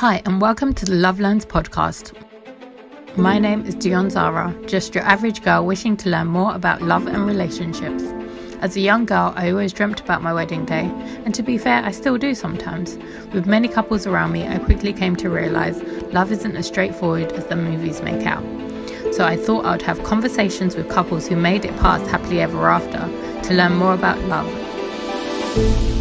[0.00, 2.12] Hi, and welcome to the Love Learns podcast.
[3.16, 3.42] My hmm.
[3.42, 7.24] name is Dion Zara, just your average girl wishing to learn more about love and
[7.26, 8.02] relationships.
[8.60, 10.92] As a young girl, I always dreamt about my wedding day,
[11.24, 12.98] and to be fair, I still do sometimes.
[13.32, 15.82] With many couples around me, I quickly came to realize
[16.12, 18.44] love isn't as straightforward as the movies make out.
[19.14, 22.68] So I thought I would have conversations with couples who made it past happily ever
[22.68, 23.00] after
[23.48, 25.95] to learn more about love.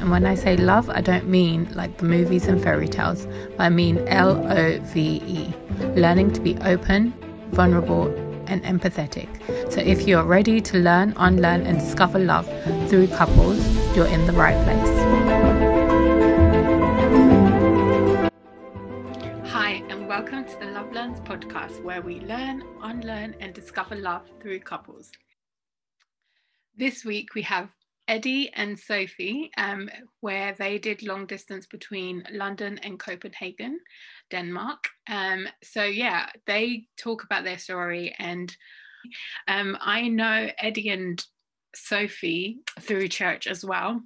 [0.00, 3.26] And when I say love, I don't mean like the movies and fairy tales,
[3.58, 5.54] I mean L O V E,
[5.94, 7.12] learning to be open,
[7.50, 8.06] vulnerable,
[8.46, 9.28] and empathetic.
[9.70, 12.46] So if you're ready to learn, unlearn, and discover love
[12.88, 13.58] through couples,
[13.94, 14.88] you're in the right place.
[19.50, 24.22] Hi, and welcome to the Love Learns podcast, where we learn, unlearn, and discover love
[24.40, 25.12] through couples.
[26.74, 27.68] This week we have
[28.10, 29.88] Eddie and Sophie, um,
[30.18, 33.78] where they did long distance between London and Copenhagen,
[34.32, 34.88] Denmark.
[35.08, 38.12] Um, so, yeah, they talk about their story.
[38.18, 38.54] And
[39.46, 41.24] um, I know Eddie and
[41.72, 44.02] Sophie through church as well.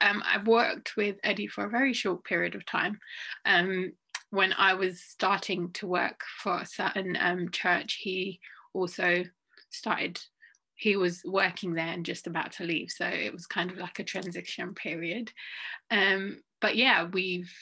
[0.00, 3.00] Um, I've worked with Eddie for a very short period of time.
[3.44, 3.92] Um,
[4.30, 8.38] when I was starting to work for a certain um, church, he
[8.72, 9.24] also
[9.70, 10.20] started
[10.76, 12.90] he was working there and just about to leave.
[12.90, 15.32] So it was kind of like a transition period.
[15.90, 17.52] Um, but yeah, we've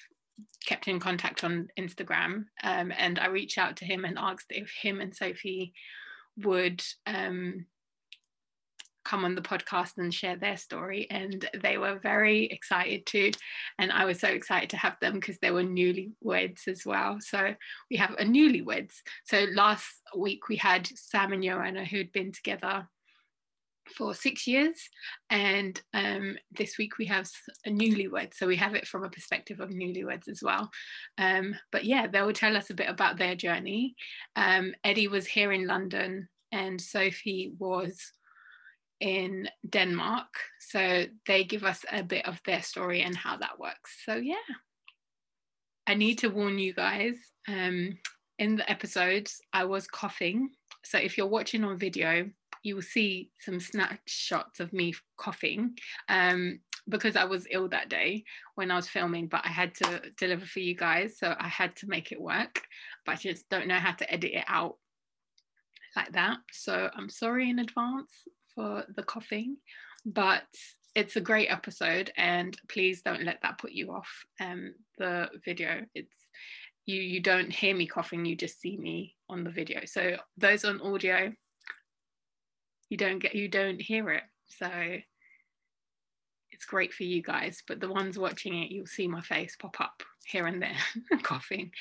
[0.67, 4.73] kept in contact on Instagram um, and I reached out to him and asked if
[4.83, 5.73] him and Sophie
[6.39, 7.67] would um,
[9.05, 11.07] come on the podcast and share their story.
[11.11, 13.31] And they were very excited to.
[13.79, 17.19] And I was so excited to have them because they were newlyweds as well.
[17.21, 17.55] So
[17.91, 18.95] we have a newlyweds.
[19.25, 22.89] So last week we had Sam and Joanna who'd been together
[23.89, 24.89] for six years
[25.31, 27.29] and um, this week we have
[27.67, 30.71] a newlywed so we have it from a perspective of newlyweds as well.
[31.19, 33.95] Um, but yeah they will tell us a bit about their journey.
[34.37, 38.13] Um, eddie was here in london and sophie was
[39.01, 40.29] in denmark
[40.61, 44.03] so they give us a bit of their story and how that works.
[44.05, 44.37] So yeah.
[45.87, 47.17] I need to warn you guys
[47.47, 47.99] um,
[48.39, 50.51] in the episodes i was coughing.
[50.85, 52.31] So if you're watching on video
[52.65, 55.77] you will see some snapshots of me coughing
[56.09, 56.59] um,
[56.89, 58.25] because I was ill that day
[58.57, 61.19] when I was filming, but I had to deliver for you guys.
[61.19, 62.63] So I had to make it work,
[63.07, 64.77] but I just don't know how to edit it out
[65.95, 66.39] like that.
[66.53, 68.11] So I'm sorry in advance
[68.55, 69.59] for the coughing,
[70.07, 70.45] but
[70.95, 74.09] it's a great episode and please don't let that put you off
[74.41, 75.83] um, the video.
[75.95, 76.15] It's
[76.87, 79.81] you you don't hear me coughing, you just see me on the video.
[79.87, 81.33] So those on audio,
[82.95, 84.23] you don't get you don't hear it.
[84.47, 84.71] So
[86.53, 89.81] it's great for you guys but the ones watching it you'll see my face pop
[89.81, 90.77] up here and there
[91.25, 91.73] coughing.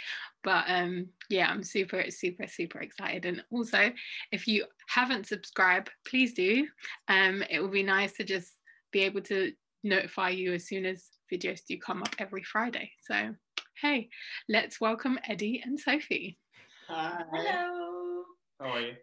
[0.44, 3.26] But um yeah i'm super super super excited.
[3.26, 3.92] And also
[4.32, 6.68] if you haven't subscribed please do.
[7.08, 8.56] Um it will be nice to just
[8.92, 9.52] be able to
[9.84, 12.90] notify you as soon as videos do come up every friday.
[13.08, 13.36] So
[13.80, 14.10] hey
[14.50, 16.40] let's welcome eddie and sophie.
[16.88, 17.22] Hi.
[17.32, 18.24] Hello.
[18.60, 18.94] How are you?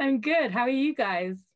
[0.00, 0.52] i'm good.
[0.52, 1.47] How are you guys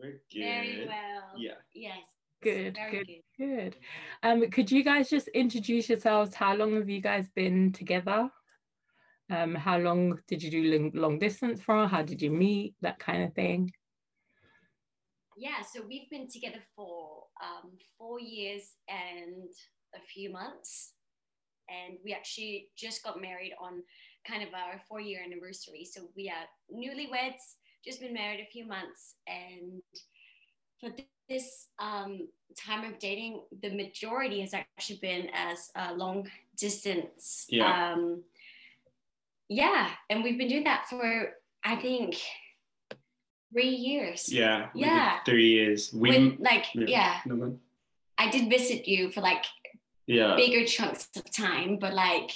[0.00, 0.42] We're good.
[0.42, 1.32] Very well.
[1.36, 1.52] Yeah.
[1.74, 1.98] Yes.
[2.42, 3.06] Good, Very good,
[3.38, 3.46] good.
[3.46, 3.76] good.
[4.22, 6.34] Um, could you guys just introduce yourselves?
[6.34, 8.30] How long have you guys been together?
[9.30, 11.86] Um, how long did you do long, long distance for?
[11.86, 12.74] How did you meet?
[12.80, 13.70] That kind of thing.
[15.36, 15.62] Yeah.
[15.70, 19.50] So we've been together for um, four years and
[19.94, 20.94] a few months,
[21.68, 23.82] and we actually just got married on
[24.26, 25.84] kind of our four-year anniversary.
[25.84, 29.82] So we are newlyweds, just been married a few months, and
[30.80, 30.90] for
[31.28, 37.46] this um, time of dating, the majority has actually been as a long distance.
[37.48, 37.92] Yeah.
[37.92, 38.22] Um,
[39.48, 41.32] yeah, and we've been doing that for
[41.64, 42.16] I think
[43.52, 44.32] three years.
[44.32, 44.68] Yeah.
[44.74, 45.18] Yeah.
[45.24, 45.92] Three years.
[45.92, 46.10] We.
[46.10, 47.20] When, like yeah.
[47.26, 47.50] yeah.
[48.18, 49.44] I did visit you for like
[50.06, 50.36] Yeah.
[50.36, 52.32] bigger chunks of time, but like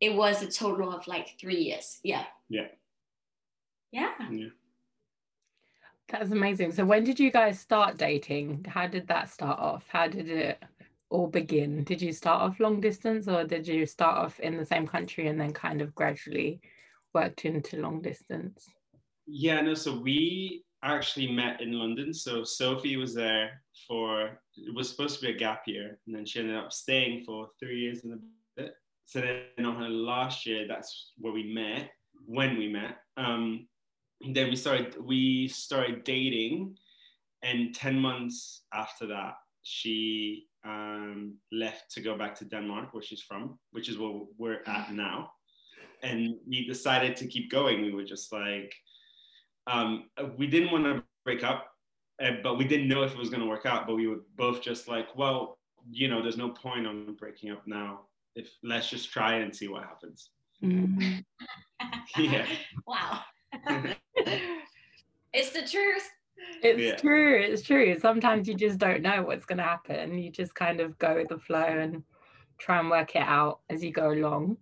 [0.00, 1.98] it was a total of like three years.
[2.02, 2.24] Yeah.
[2.48, 2.68] Yeah.
[3.90, 4.12] Yeah.
[4.30, 4.48] Yeah.
[6.08, 6.72] That's amazing.
[6.72, 8.64] So when did you guys start dating?
[8.68, 9.84] How did that start off?
[9.88, 10.62] How did it
[11.10, 11.84] all begin?
[11.84, 15.28] Did you start off long distance or did you start off in the same country
[15.28, 16.60] and then kind of gradually
[17.12, 18.68] worked into long distance?
[19.26, 19.60] Yeah.
[19.60, 19.74] No.
[19.74, 22.14] So we actually met in London.
[22.14, 24.40] So Sophie was there for.
[24.56, 27.50] It was supposed to be a gap year, and then she ended up staying for
[27.60, 28.18] three years and a
[28.56, 28.74] bit.
[29.04, 31.90] So then on her last year, that's where we met.
[32.26, 32.96] When we met.
[33.16, 33.68] Um,
[34.20, 36.76] then we started we started dating
[37.42, 43.22] and 10 months after that she um, left to go back to Denmark, where she's
[43.22, 45.30] from, which is where we're at now.
[46.02, 47.82] And we decided to keep going.
[47.82, 48.72] We were just like,
[49.66, 51.66] um, we didn't want to break up,
[52.22, 53.86] uh, but we didn't know if it was going to work out.
[53.86, 55.58] But we were both just like, well,
[55.90, 58.00] you know, there's no point on breaking up now.
[58.34, 60.30] If let's just try and see what happens.
[60.62, 61.24] Mm.
[62.16, 62.46] yeah.
[62.86, 63.20] Wow.
[65.32, 66.08] it's the truth.
[66.62, 66.96] It's Yeah.
[66.96, 67.40] true.
[67.40, 67.98] It's true.
[67.98, 70.18] Sometimes you just don't know what's going to happen.
[70.18, 72.02] You just kind of go with the flow and
[72.58, 74.56] try and work it out as you go along.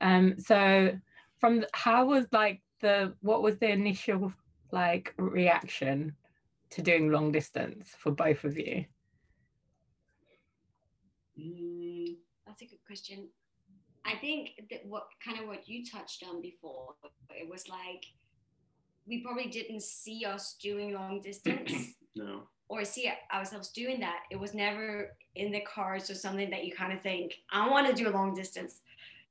[0.00, 0.98] Um, so,
[1.38, 4.32] from the, how was like the what was the initial
[4.72, 6.14] like reaction
[6.70, 8.84] to doing long distance for both of you?
[11.38, 12.16] Mm,
[12.46, 13.28] That's a good question.
[14.04, 16.94] I think that what kind of what you touched on before,
[17.30, 18.04] it was like
[19.06, 22.42] we probably didn't see us doing long distance no.
[22.68, 24.20] or see ourselves doing that.
[24.30, 27.86] It was never in the cards or something that you kind of think, I want
[27.86, 28.80] to do a long distance.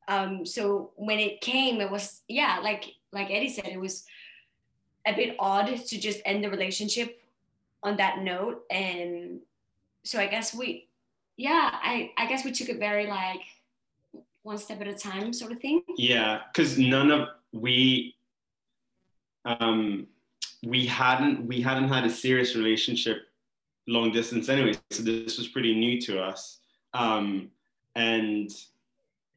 [0.07, 4.05] Um, so when it came, it was yeah, like like Eddie said, it was
[5.05, 7.21] a bit odd to just end the relationship
[7.83, 8.63] on that note.
[8.69, 9.39] And
[10.03, 10.87] so I guess we
[11.37, 13.41] yeah, I, I guess we took it very like
[14.43, 15.83] one step at a time sort of thing.
[15.97, 18.15] Yeah, because none of we
[19.45, 20.07] um
[20.63, 23.27] we hadn't we hadn't had a serious relationship
[23.87, 26.59] long distance anyway, so this was pretty new to us.
[26.93, 27.49] Um
[27.95, 28.49] and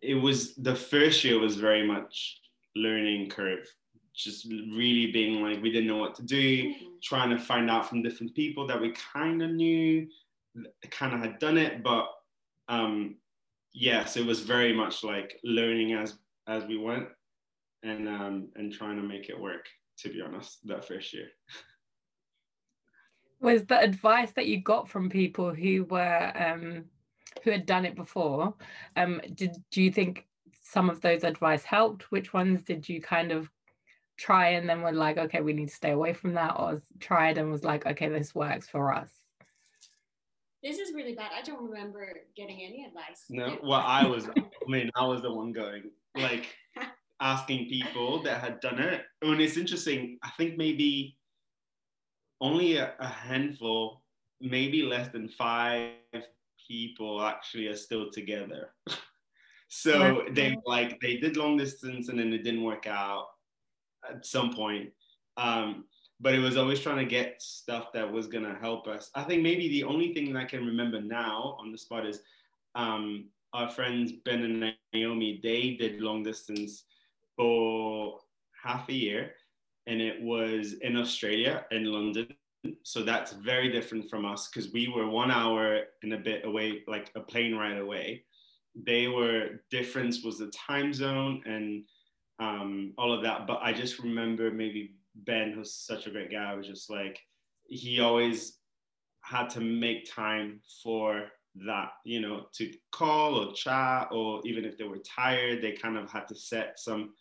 [0.03, 2.41] it was the first year was very much
[2.77, 3.67] learning curve,
[4.15, 8.03] just really being like we didn't know what to do, trying to find out from
[8.03, 10.07] different people that we kind of knew,
[10.91, 12.09] kind of had done it, but
[12.69, 13.17] um,
[13.73, 17.09] yes, it was very much like learning as as we went,
[17.83, 19.67] and um, and trying to make it work.
[19.99, 21.29] To be honest, that first year.
[23.41, 26.85] Was the advice that you got from people who were um,
[27.45, 28.55] who had done it before?
[28.97, 30.27] Um, did do you think
[30.63, 32.11] some of those advice helped?
[32.11, 33.51] Which ones did you kind of
[34.17, 37.39] try and then were like, okay, we need to stay away from that, or tried
[37.39, 39.11] and was like, okay, this works for us?
[40.63, 41.31] This is really bad.
[41.37, 43.27] I don't remember getting any advice.
[43.29, 44.29] No, well, I was.
[44.37, 46.47] I mean, I was the one going like
[47.21, 49.03] asking people that had done it.
[49.23, 50.19] I mean, it's interesting.
[50.23, 51.17] I think maybe
[52.41, 54.03] only a, a handful,
[54.41, 55.93] maybe less than five
[56.67, 58.71] people actually are still together.
[59.69, 63.27] so they like they did long distance and then it didn't work out
[64.09, 64.91] at some point.
[65.37, 65.85] Um,
[66.19, 69.11] but it was always trying to get stuff that was gonna help us.
[69.15, 72.21] I think maybe the only thing that I can remember now on the spot is
[72.75, 75.41] um, our friends Ben and Naomi.
[75.43, 76.85] They did long distance
[77.37, 78.19] for
[78.63, 79.33] half a year,
[79.87, 82.29] and it was in Australia, in London.
[82.83, 86.83] So that's very different from us because we were one hour and a bit away,
[86.89, 88.25] like a plane ride away.
[88.75, 91.85] They were difference was the time zone and
[92.39, 93.47] um, all of that.
[93.47, 97.21] But I just remember maybe Ben, who's such a great guy, was just like
[97.69, 98.59] he always
[99.23, 101.25] had to make time for
[101.67, 105.97] that, you know, to call or chat, or even if they were tired, they kind
[105.97, 107.13] of had to set some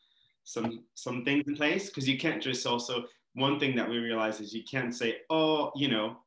[0.45, 3.03] some some things in place because you can't just also
[3.33, 6.17] one thing that we realize is you can't say, oh, you know,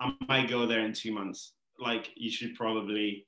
[0.00, 1.52] I might go there in two months.
[1.80, 3.26] Like you should probably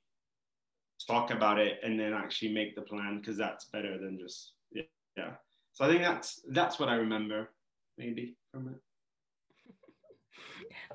[1.05, 4.83] talk about it and then actually make the plan because that's better than just yeah,
[5.17, 5.31] yeah.
[5.73, 7.49] So I think that's that's what I remember
[7.97, 8.75] maybe from it.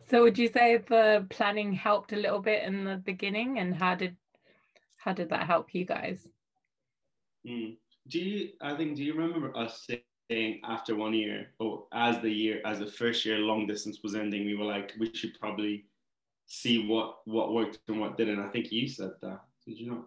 [0.09, 3.95] So would you say the planning helped a little bit in the beginning and how
[3.95, 4.17] did
[4.97, 6.27] how did that help you guys?
[7.47, 7.77] Mm.
[8.09, 9.87] Do you I think do you remember us
[10.31, 14.15] saying after one year or as the year as the first year long distance was
[14.15, 15.87] ending, we were like, we should probably
[16.47, 18.41] see what what worked and what didn't.
[18.41, 20.05] I think you said that, did you not?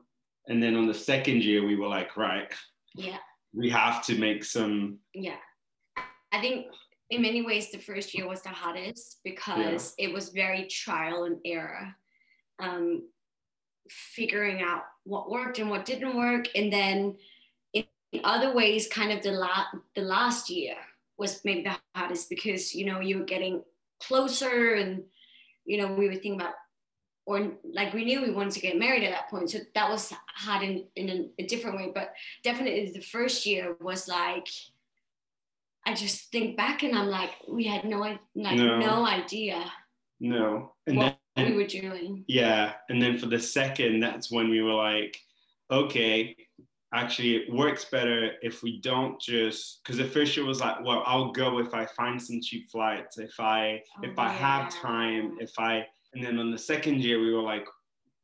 [0.47, 2.53] And then on the second year we were like, right,
[2.95, 3.17] Yeah.
[3.53, 5.37] we have to make some Yeah.
[6.31, 6.67] I think
[7.09, 11.37] in many ways the first year was the hardest because it was very trial and
[11.45, 11.95] error.
[12.59, 13.03] Um,
[13.89, 16.47] figuring out what worked and what didn't work.
[16.55, 17.15] And then
[18.23, 20.75] other ways, kind of the la- the last year
[21.17, 23.63] was maybe the hardest because you know you were getting
[24.01, 25.03] closer and
[25.65, 26.53] you know we were thinking about
[27.25, 30.13] or like we knew we wanted to get married at that point so that was
[30.35, 34.47] hard in, in a, a different way but definitely the first year was like
[35.85, 38.77] i just think back and i'm like we had no like No.
[38.77, 39.71] no, idea
[40.19, 40.73] no.
[40.87, 42.73] And what then we were doing Yeah.
[42.89, 45.17] And then for the second, that's when we were like,
[45.69, 46.35] okay,
[46.95, 51.03] actually, it works better if we don't just, because the first year was like, well,
[51.05, 55.37] I'll go if I find some cheap flights, if I, if I have Oh, time,
[55.39, 57.67] if I, and then on the second year, we were like,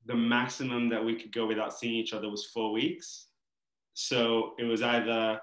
[0.05, 3.27] the maximum that we could go without seeing each other was four weeks.
[3.93, 5.39] So it was either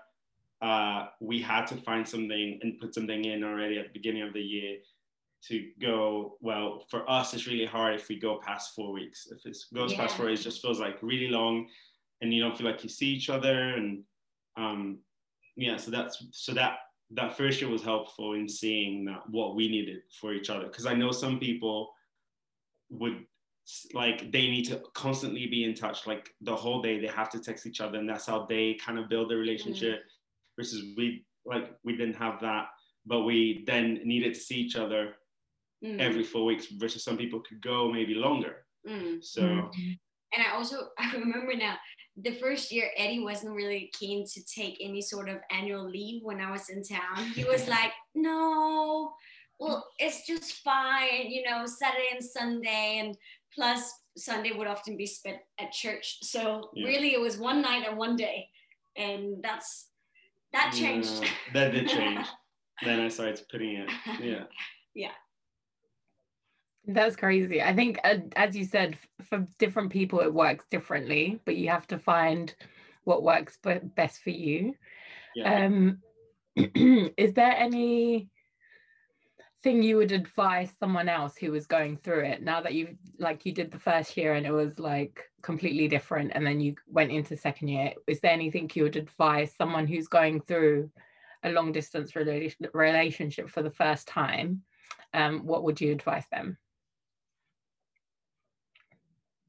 [0.62, 4.32] uh, we had to find something and put something in already at the beginning of
[4.32, 4.78] the year
[5.40, 9.46] to go well for us it's really hard if we go past four weeks if
[9.46, 9.98] it goes yeah.
[9.98, 11.64] past four weeks it just feels like really long
[12.20, 14.02] and you don't feel like you see each other and
[14.56, 14.98] um
[15.56, 16.78] yeah so that's so that
[17.10, 20.86] that first year was helpful in seeing that what we needed for each other because
[20.86, 21.90] i know some people
[22.90, 23.24] would
[23.92, 27.38] like they need to constantly be in touch like the whole day they have to
[27.38, 30.12] text each other and that's how they kind of build a relationship mm
[30.58, 32.66] versus we like we didn't have that
[33.06, 35.14] but we then needed to see each other
[35.84, 35.98] mm.
[36.00, 39.24] every four weeks versus some people could go maybe longer mm.
[39.24, 39.92] so mm-hmm.
[40.34, 41.76] and i also i remember now
[42.22, 46.40] the first year eddie wasn't really keen to take any sort of annual leave when
[46.40, 49.12] i was in town he was like no
[49.58, 53.16] well it's just fine you know saturday and sunday and
[53.54, 56.86] plus sunday would often be spent at church so yeah.
[56.86, 58.48] really it was one night and one day
[58.96, 59.88] and that's
[60.52, 61.22] that changed.
[61.22, 62.26] Yeah, that did change.
[62.84, 63.90] then I started putting it.
[64.20, 64.44] Yeah.
[64.94, 65.12] Yeah.
[66.88, 67.60] That's crazy.
[67.60, 71.86] I think, uh, as you said, for different people, it works differently, but you have
[71.88, 72.54] to find
[73.04, 73.58] what works
[73.94, 74.74] best for you.
[75.34, 75.66] Yeah.
[75.66, 75.98] Um,
[76.56, 78.30] is there any
[79.62, 83.44] thing you would advise someone else who was going through it now that you've like
[83.44, 87.10] you did the first year and it was like completely different and then you went
[87.10, 90.88] into second year is there anything you would advise someone who's going through
[91.42, 92.12] a long distance
[92.72, 94.62] relationship for the first time
[95.12, 96.56] um, what would you advise them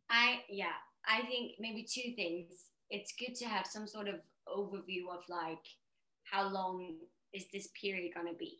[0.09, 2.47] i yeah i think maybe two things
[2.89, 4.15] it's good to have some sort of
[4.47, 5.63] overview of like
[6.23, 6.95] how long
[7.33, 8.59] is this period going to be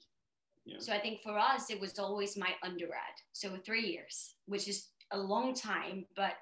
[0.77, 3.15] so I think for us, it was always my undergrad.
[3.34, 6.34] So three years, which is a long time, but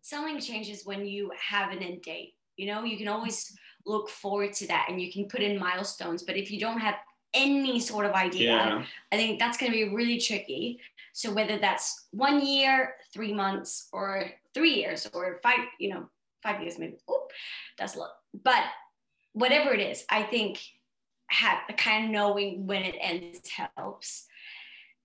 [0.00, 2.34] something changes when you have an end date.
[2.56, 3.56] You know, you can always
[3.86, 6.22] look forward to that and you can put in milestones.
[6.22, 6.96] But if you don't have
[7.34, 8.84] any sort of idea, yeah.
[9.12, 10.80] I think that's going to be really tricky.
[11.12, 16.08] So whether that's one year, three months, or three years, or five, you know,
[16.42, 16.98] five years maybe.
[17.08, 17.26] Oh,
[17.78, 18.10] that's a lot.
[18.42, 18.64] But
[19.32, 20.60] whatever it is, I think
[21.28, 24.26] have kind of knowing when it ends helps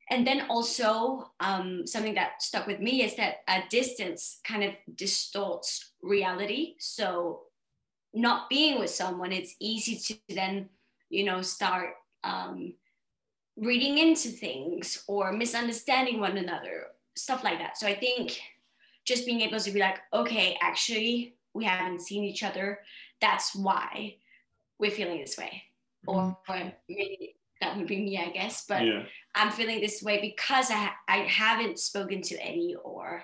[0.10, 4.74] and then also um, something that stuck with me is that a distance kind of
[4.96, 7.42] distorts reality so
[8.14, 10.70] not being with someone it's easy to then
[11.10, 11.90] you know start
[12.24, 12.74] um,
[13.58, 16.88] reading into things or misunderstanding one another
[17.18, 18.40] stuff like that so i think
[19.06, 22.80] just being able to be like okay actually we haven't seen each other
[23.22, 24.16] that's why
[24.80, 25.64] we're feeling this way
[26.06, 26.38] or
[26.88, 28.66] maybe that would be me, I guess.
[28.68, 29.04] But yeah.
[29.36, 33.24] I'm feeling this way because I I haven't spoken to Eddie, or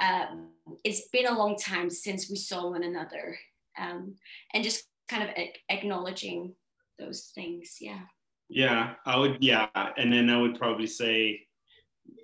[0.00, 0.50] um,
[0.82, 3.38] it's been a long time since we saw one another,
[3.78, 4.14] um,
[4.52, 6.54] and just kind of a- acknowledging
[6.98, 7.78] those things.
[7.80, 8.00] Yeah.
[8.48, 9.38] Yeah, I would.
[9.42, 11.46] Yeah, and then I would probably say,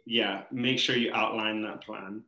[0.07, 2.23] yeah, make sure you outline that plan,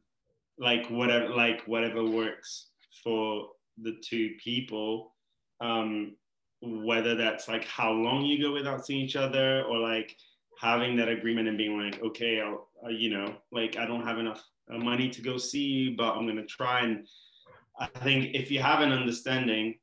[0.58, 2.68] like whatever, like whatever works
[3.02, 3.48] for
[3.80, 5.14] the two people.
[5.60, 6.16] Um,
[6.62, 10.16] whether that's like how long you go without seeing each other or like
[10.60, 14.18] having that agreement and being like okay i'll uh, you know like i don't have
[14.18, 17.04] enough uh, money to go see you but i'm going to try and
[17.80, 19.74] i think if you have an understanding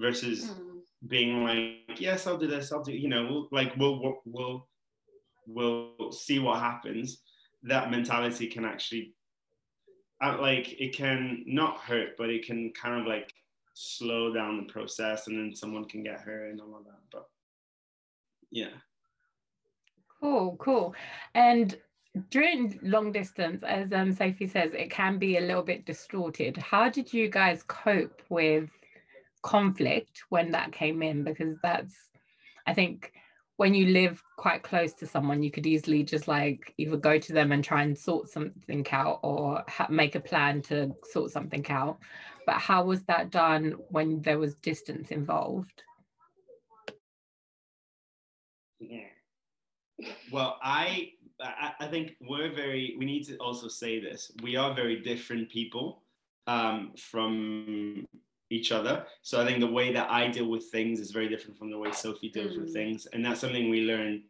[0.00, 0.80] versus mm.
[1.06, 4.68] being like yes i'll do this i'll do you know we'll, like we'll we'll we'll
[6.12, 7.22] see what happens
[7.62, 9.14] that mentality can actually
[10.22, 13.32] uh, like it can not hurt but it can kind of like
[13.74, 17.26] slow down the process and then someone can get hurt and all of that but
[18.50, 18.68] yeah.
[20.20, 20.94] Cool cool.
[21.34, 21.76] And
[22.30, 26.56] during long distance as um, sophie says it can be a little bit distorted.
[26.56, 28.70] How did you guys cope with
[29.42, 31.22] conflict when that came in?
[31.24, 31.94] Because that's
[32.66, 33.12] i think
[33.56, 37.32] when you live quite close to someone you could easily just like either go to
[37.32, 41.66] them and try and sort something out or ha- make a plan to sort something
[41.70, 41.98] out
[42.46, 45.82] but how was that done when there was distance involved?
[48.78, 49.00] Yeah.
[50.30, 51.10] Well, I
[51.40, 52.94] I think we're very.
[52.98, 54.30] We need to also say this.
[54.42, 56.02] We are very different people
[56.46, 58.06] um, from
[58.50, 59.04] each other.
[59.22, 61.78] So I think the way that I deal with things is very different from the
[61.78, 62.62] way Sophie deals mm.
[62.62, 64.22] with things, and that's something we learned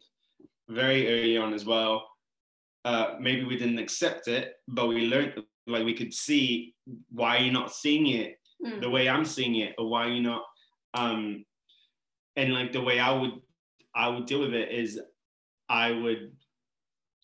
[0.69, 2.07] very early on as well.
[2.85, 5.33] Uh, maybe we didn't accept it, but we learned
[5.67, 6.73] like we could see
[7.09, 8.81] why you're not seeing it mm.
[8.81, 10.43] the way I'm seeing it, or why you're not.
[10.93, 11.45] Um,
[12.35, 13.41] and like the way I would
[13.95, 14.99] I would deal with it is
[15.69, 16.31] I would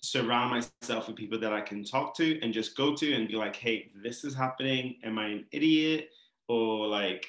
[0.02, 3.36] surround myself with people that I can talk to and just go to and be
[3.36, 4.98] like, hey, this is happening.
[5.04, 6.10] Am I an idiot?
[6.54, 7.26] Or like,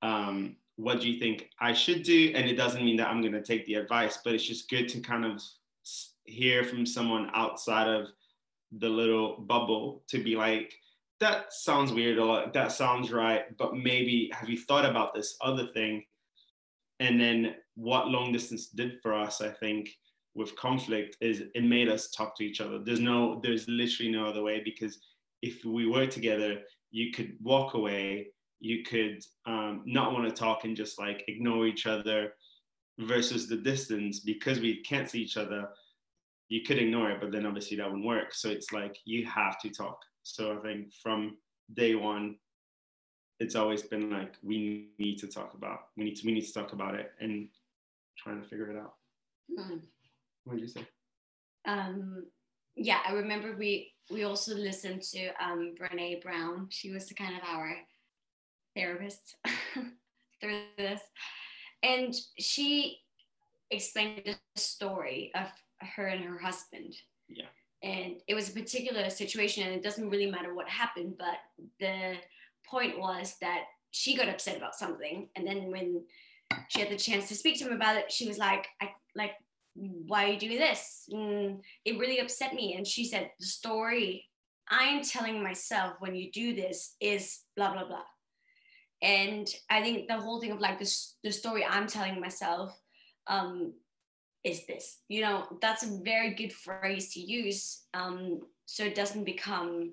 [0.00, 2.32] um, what do you think I should do?
[2.34, 4.88] And it doesn't mean that I'm going to take the advice, but it's just good
[4.88, 5.42] to kind of
[6.24, 8.08] hear from someone outside of
[8.78, 10.72] the little bubble to be like,
[11.20, 15.68] that sounds weird or that sounds right, but maybe have you thought about this other
[15.74, 16.02] thing?
[16.98, 19.90] And then what long distance did for us, I think,
[20.34, 22.78] with conflict is it made us talk to each other.
[22.78, 24.98] There's no, there's literally no other way because
[25.42, 26.60] if we were together,
[26.90, 28.28] you could walk away,
[28.62, 32.32] you could um, not want to talk and just like ignore each other
[32.98, 35.68] versus the distance because we can't see each other
[36.52, 38.34] you could ignore it, but then obviously that wouldn't work.
[38.34, 39.98] So it's like you have to talk.
[40.22, 41.38] So I think from
[41.72, 42.36] day one,
[43.40, 45.78] it's always been like we need to talk about.
[45.96, 47.48] We need to we need to talk about it and
[48.18, 48.92] trying to figure it out.
[49.58, 49.80] Mm.
[50.44, 50.86] What did you say?
[51.66, 52.26] Um,
[52.76, 56.66] yeah, I remember we we also listened to um, Brene Brown.
[56.68, 57.74] She was the kind of our
[58.74, 59.36] therapist
[60.40, 61.00] through this,
[61.82, 62.98] and she
[63.70, 65.48] explained the story of
[65.80, 66.94] her and her husband.
[67.28, 67.46] Yeah.
[67.82, 71.38] And it was a particular situation, and it doesn't really matter what happened, but
[71.80, 72.14] the
[72.68, 76.04] point was that she got upset about something, and then when
[76.68, 79.32] she had the chance to speak to him about it, she was like, "I like,
[79.74, 84.28] why are you doing this?" And it really upset me, and she said, "The story
[84.68, 88.04] I'm telling myself when you do this is blah blah blah."
[89.02, 92.78] And I think the whole thing of like this, the story I'm telling myself
[93.26, 93.72] um,
[94.44, 99.24] is this you know that's a very good phrase to use um, so it doesn't
[99.24, 99.92] become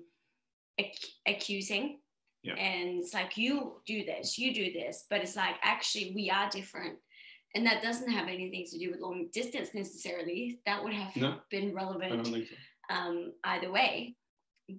[0.78, 1.98] ac- accusing.
[2.42, 2.54] Yeah.
[2.54, 6.48] and it's like you do this you do this but it's like actually we are
[6.48, 6.98] different.
[7.54, 10.60] And that doesn't have anything to do with long distance necessarily.
[10.66, 12.96] That would have no, been relevant so.
[12.96, 14.14] um, either way.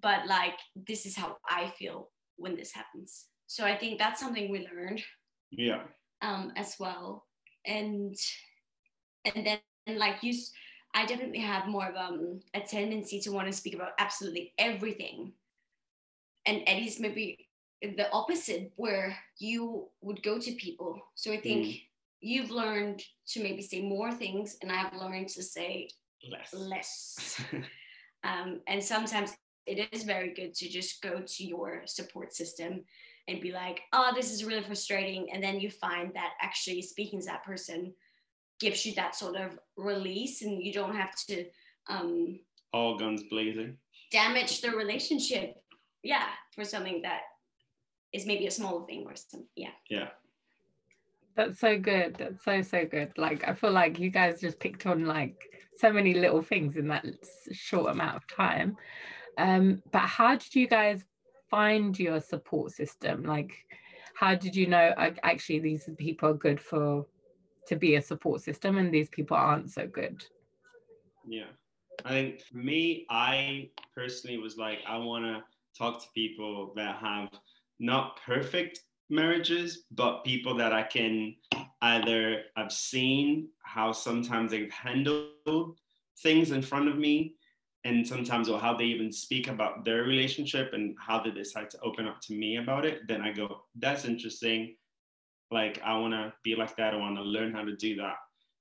[0.02, 4.50] But like this is how i feel when this happens so i think that's something
[4.50, 5.04] we learned
[5.52, 5.82] yeah.
[6.22, 7.26] um, as well.
[7.66, 8.16] And
[9.26, 10.34] and then and like you
[10.96, 15.34] i definitely have more of um, a tendency to want to speak about absolutely everything.
[16.46, 17.50] And eddie's maybe
[17.82, 21.00] the opposite where you would go to people.
[21.16, 21.82] So i think mm.
[22.22, 25.90] you've learned to maybe say more things and i've learned to say
[26.32, 26.54] less.
[26.54, 27.42] less.
[28.24, 32.84] Um, and sometimes it is very good to just go to your support system
[33.28, 37.20] and be like oh this is really frustrating and then you find that actually speaking
[37.20, 37.94] to that person
[38.62, 41.46] gives you that sort of release and you don't have to
[41.90, 42.40] um,
[42.74, 43.76] all guns blazing.
[44.12, 45.56] damage the relationship.
[46.04, 47.22] Yeah for something that
[48.14, 49.70] is maybe a small thing or something yeah.
[49.90, 50.10] Yeah.
[51.36, 52.16] That's so good.
[52.20, 53.14] That's so so good.
[53.18, 55.38] Like i feel like you guys just picked on like
[55.78, 57.06] so many little things in that
[57.52, 58.78] short amount of time.
[59.38, 61.04] Um but how did you guys
[61.52, 63.24] find your support system?
[63.24, 63.54] Like
[64.16, 67.06] how did you know actually these people are good for
[67.68, 70.24] to be a support system and these people aren't so good?
[71.28, 71.52] Yeah.
[72.06, 75.44] I think for me i personally was like i want to
[75.78, 77.30] talk to people that have
[77.80, 81.36] not perfect marriages but people that i can
[81.84, 85.78] either i've seen how sometimes they've handled
[86.24, 87.36] things in front of me
[87.84, 91.80] and sometimes or how they even speak about their relationship and how they decide to
[91.82, 94.76] open up to me about it then i go that's interesting.
[95.50, 96.94] Like i want to be like that.
[96.94, 98.16] I want to learn how to do that.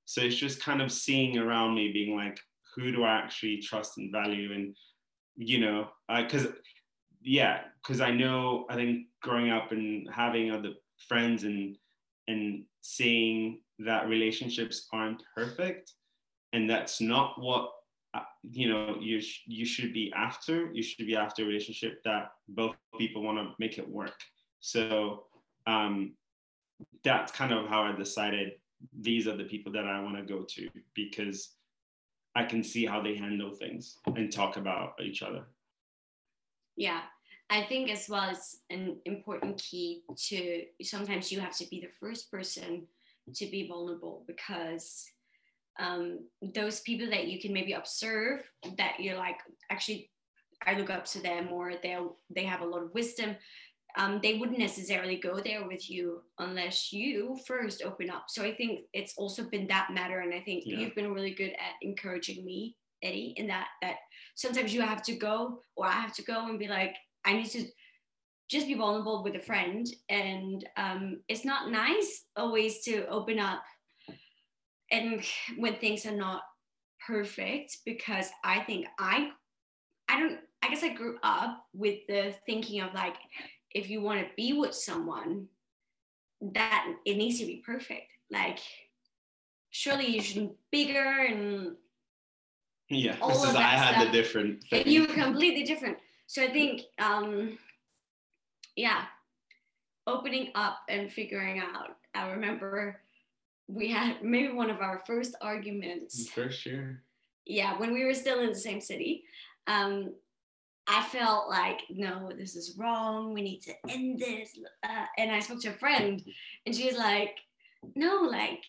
[0.07, 2.41] So it's just kind of seeing around me being like
[2.75, 4.53] who do i actually trust and value?
[4.53, 4.75] And
[5.37, 6.53] you know because uh,
[7.23, 10.73] yeah because i know i think growing up and having other
[11.09, 11.77] friends and
[12.29, 15.93] and seeing that relationships aren't perfect
[16.53, 17.71] and that's not what
[18.43, 22.33] you know you sh- you should be after you should be after a relationship that
[22.49, 24.19] both people want to make it work
[24.61, 25.25] so
[25.67, 26.13] um
[27.05, 28.53] that's kind of how I decided
[28.99, 31.51] these are the people that I want to go to because
[32.35, 35.45] I can see how they handle things and talk about each other.
[36.77, 37.03] Yeah,
[37.51, 41.91] I think as well as an important key to sometimes you have to be the
[42.01, 42.87] first person
[43.35, 45.11] to be vulnerable because
[45.79, 46.19] um,
[46.55, 48.43] those people that you can maybe observe
[48.77, 49.37] that you're like
[49.71, 50.11] actually
[50.67, 51.97] I look up to them or they
[52.35, 53.37] they have a lot of wisdom
[53.97, 58.25] um, they wouldn't necessarily go there with you unless you first open up.
[58.29, 60.79] So I think it's also been that matter, and I think yeah.
[60.79, 63.97] you've been really good at encouraging me, Eddie, in that that
[64.35, 67.51] sometimes you have to go, or I have to go and be like, I need
[67.51, 67.65] to
[68.49, 73.63] just be vulnerable with a friend, and um, it's not nice always to open up,
[74.91, 75.23] and
[75.57, 76.43] when things are not
[77.07, 79.31] perfect because I think I
[80.09, 83.15] I don't I guess I grew up with the thinking of like
[83.73, 85.47] if you want to be with someone
[86.41, 88.59] that it needs to be perfect like
[89.71, 91.77] surely you should be bigger and
[92.89, 94.05] Yeah, this is I had stuff.
[94.07, 94.87] the different thing.
[94.89, 97.59] you were completely different so i think um
[98.77, 99.03] yeah
[100.07, 103.01] opening up and figuring out i remember
[103.73, 107.03] we had maybe one of our first arguments First year.
[107.47, 109.25] yeah when we were still in the same city
[109.67, 110.13] um
[110.89, 115.39] i felt like no this is wrong we need to end this uh, and i
[115.39, 116.23] spoke to a friend
[116.67, 117.37] and she was like
[117.95, 118.63] no like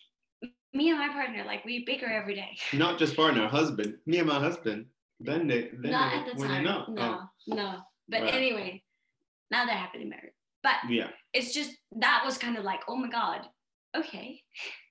[0.74, 3.94] me and my partner like we bicker every day Not just partner, husband.
[4.06, 4.86] Me and my husband.
[5.20, 7.68] Then they then not they, at the time no no
[8.08, 8.34] but Right.
[8.34, 8.82] anyway
[9.50, 11.10] now they're happily married but Oh, yeah.
[11.34, 13.40] it's just that was kind of like oh my god
[13.96, 14.40] okay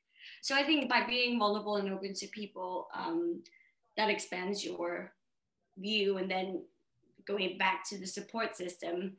[0.42, 3.42] so i think by being vulnerable and open to people um,
[3.98, 5.14] that expands your
[5.78, 6.62] view and then
[7.26, 9.16] going back to the support system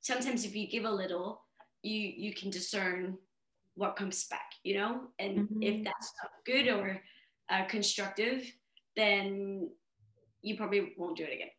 [0.00, 1.42] sometimes if you give a little
[1.82, 3.16] you you can discern
[3.74, 5.58] what comes back you know and Mhm.
[5.62, 7.00] if that's not good or
[7.50, 8.44] uh, constructive
[8.96, 9.70] then
[10.42, 11.50] you probably won't do it again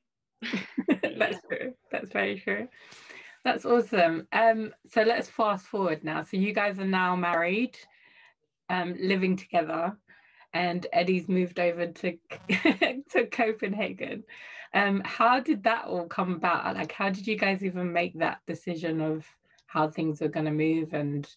[1.19, 1.73] That's true.
[1.91, 2.67] That's very true.
[3.43, 4.27] That's awesome.
[4.31, 6.21] Um, so let's fast forward now.
[6.23, 7.77] So you guys are now married,
[8.69, 9.97] um, living together,
[10.53, 12.17] and Eddie's moved over to
[13.11, 14.23] to Copenhagen.
[14.73, 16.75] Um, how did that all come about?
[16.75, 19.25] Like, how did you guys even make that decision of
[19.65, 20.93] how things were going to move?
[20.93, 21.27] And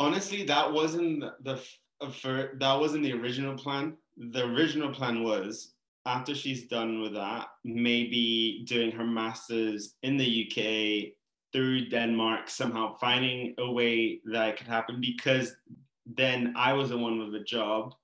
[0.00, 1.62] honestly that wasn't the
[2.10, 3.94] for that wasn't the original plan
[4.32, 5.74] the original plan was
[6.06, 11.12] after she's done with that maybe doing her masters in the uk
[11.52, 15.54] through denmark somehow finding a way that it could happen because
[16.06, 17.94] then i was the one with a job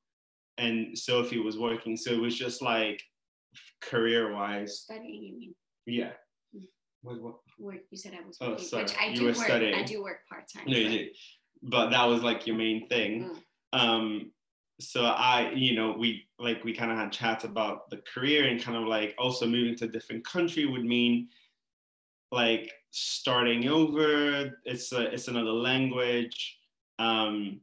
[0.59, 1.97] and sophie was working.
[1.99, 3.03] So it was just like
[3.83, 5.55] career wise studying you mean?
[5.87, 6.13] Yeah.
[7.03, 8.83] What- what- work you said i was working, Oh, working, sorry.
[8.85, 11.11] which i You do were work i do work part-time no, you
[11.63, 13.13] but- but that was like your main thing.
[13.75, 13.79] Mm.
[13.81, 14.33] um
[14.81, 18.63] so i you know we like we kind of had chats about the career and
[18.63, 21.29] kind of like also moving to a different country would mean
[22.33, 24.53] like starting over.
[24.65, 26.59] It's a it's another language.
[26.99, 27.61] Um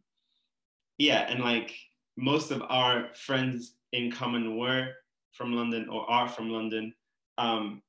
[0.97, 1.75] yeah and like
[2.17, 4.89] most of our friends in common were
[5.31, 6.93] from london or are from london.
[7.37, 7.81] Um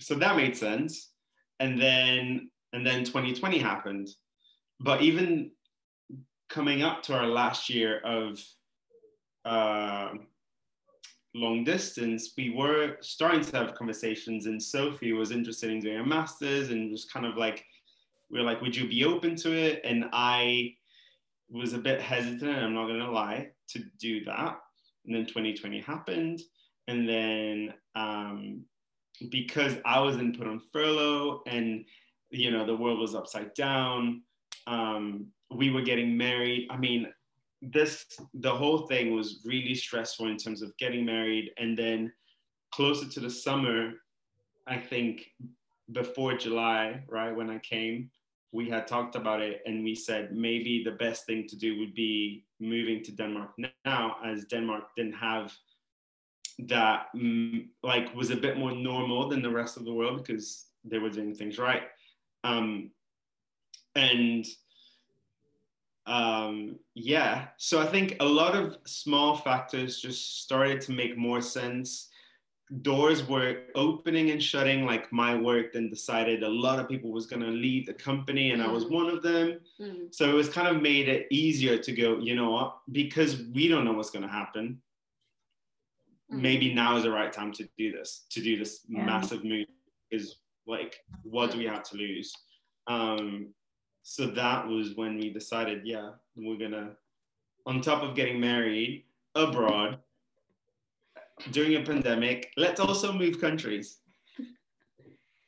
[0.00, 1.10] so that made sense.
[1.60, 4.08] And then and then 2020 happened.
[4.80, 5.52] But even
[6.48, 8.38] coming up to our last year of
[9.44, 10.10] uh,
[11.34, 16.06] long distance, we were starting to have conversations, and Sophie was interested in doing a
[16.06, 17.64] master's, and was kind of like,
[18.30, 19.80] we were like, would you be open to it?
[19.84, 20.74] And I
[21.50, 24.58] was a bit hesitant, I'm not gonna lie, to do that.
[25.06, 26.40] And then 2020 happened,
[26.88, 28.64] and then um,
[29.30, 31.84] because I was then put on furlough, and
[32.30, 34.22] you know the world was upside down.
[34.66, 36.68] Um, we were getting married.
[36.70, 37.12] I mean,
[37.62, 42.12] this the whole thing was really stressful in terms of getting married, and then
[42.74, 43.92] closer to the summer,
[44.66, 45.26] I think
[45.92, 48.10] before July, right when I came,
[48.52, 51.94] we had talked about it, and we said maybe the best thing to do would
[51.94, 53.50] be moving to Denmark.
[53.84, 55.52] Now, as Denmark didn't have
[56.58, 60.66] that mm, like was a bit more normal than the rest of the world because
[60.84, 61.84] they were doing things right.
[62.44, 62.90] Um
[63.94, 64.44] and
[66.06, 71.40] um yeah so i think a lot of small factors just started to make more
[71.40, 72.08] sense
[72.80, 77.26] doors were opening and shutting like my work then decided a lot of people was
[77.26, 78.90] going to leave the company and i was Mm.
[78.90, 80.12] one of them Mm.
[80.12, 83.68] so it was kind of made it easier to go you know what because we
[83.68, 84.80] don't know what's going to happen
[86.32, 86.40] Mm.
[86.40, 89.04] maybe now is the right time to do this to do this Yeah.
[89.04, 89.66] massive move
[90.10, 90.36] is
[90.66, 92.32] like what do we have to lose
[92.88, 93.54] um
[94.02, 96.90] so that was when we decided yeah we're gonna
[97.66, 99.98] on top of getting married abroad
[101.50, 103.98] during a pandemic let's also move countries.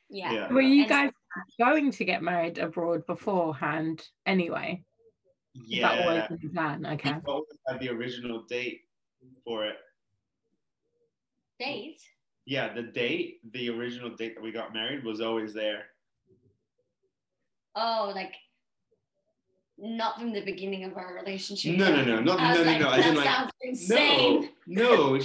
[0.09, 0.31] Yeah.
[0.31, 0.53] Yeah.
[0.53, 1.11] Were you guys
[1.59, 4.83] going to get married abroad beforehand anyway?
[5.55, 6.27] Is That yeah.
[6.29, 6.85] was the plan.
[6.85, 7.13] Okay.
[7.13, 8.81] we always had the original date
[9.43, 9.77] for it.
[11.59, 12.01] Date?
[12.45, 15.85] Yeah the date the original date that we got married was always there.
[17.75, 18.33] Oh like
[19.77, 22.81] not from the beginning of our relationship no no no not no was no like,
[22.81, 25.15] no I that didn't like sounds insane No, no.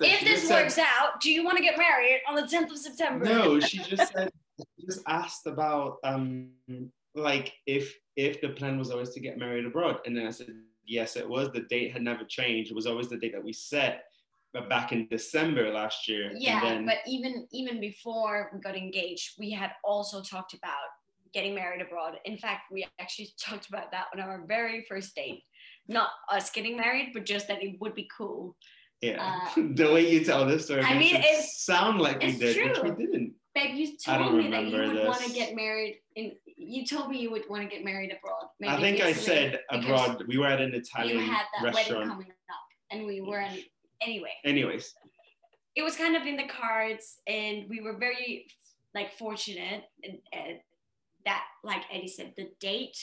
[0.00, 2.78] if this said- works out do you want to get married on the 10th of
[2.78, 4.30] september No, she just said
[4.78, 6.48] she just asked about um
[7.14, 10.48] like if if the plan was always to get married abroad, and then I said
[10.84, 11.52] yes, it was.
[11.52, 12.70] The date had never changed.
[12.72, 14.04] It was always the date that we set,
[14.52, 16.32] but back in December last year.
[16.36, 20.88] Yeah, then, but even even before we got engaged, we had also talked about
[21.32, 22.14] getting married abroad.
[22.24, 25.42] In fact, we actually talked about that on our very first date.
[25.88, 28.56] Not us getting married, but just that it would be cool.
[29.00, 32.32] yeah, uh, the way you tell this story I makes mean, it sound like we
[32.36, 33.34] did, which we didn't.
[33.54, 36.32] Babe, you I told don't me that you remember would want to get married in.
[36.56, 38.48] You told me you would want to get married abroad.
[38.66, 40.22] I think I said abroad.
[40.28, 43.58] We were at an Italian You had that wedding coming up, and we weren't.
[44.00, 44.94] Anyway, Anyways,
[45.74, 48.46] it was kind of in the cards, and we were very
[48.94, 50.58] like fortunate and, and
[51.28, 52.98] that, like Eddie said, the date,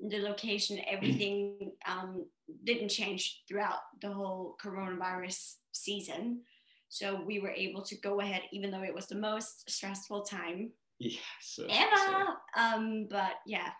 [0.00, 2.26] the location, everything um,
[2.64, 6.40] didn't change throughout the whole coronavirus season.
[6.88, 10.72] So we were able to go ahead, even though it was the most stressful time
[11.02, 11.18] yeah.
[11.40, 12.60] So, so.
[12.60, 13.70] Um, but yeah,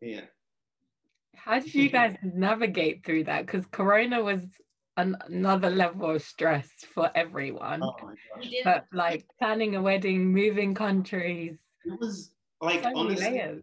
[0.00, 0.22] yeah.
[1.34, 3.46] How did you guys navigate through that?
[3.46, 4.42] Because Corona was
[4.96, 7.82] an- another level of stress for everyone.
[7.82, 8.52] Oh my gosh.
[8.62, 12.30] But like planning a wedding, moving countries, It was
[12.64, 13.62] like so many honestly, layers.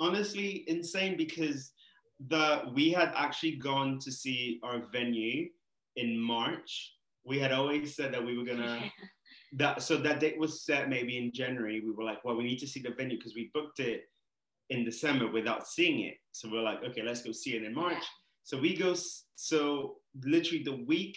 [0.00, 1.72] honestly insane because
[2.28, 5.48] the we had actually gone to see our venue
[5.96, 6.94] in March.
[7.24, 8.90] We had always said that we were gonna
[9.54, 11.80] that so that date was set maybe in January.
[11.80, 14.04] We were like, well, we need to see the venue because we booked it
[14.70, 16.16] in December without seeing it.
[16.32, 17.94] So we're like, okay, let's go see it in March.
[17.94, 18.04] Yeah.
[18.44, 18.94] So we go.
[19.34, 21.16] So literally the week,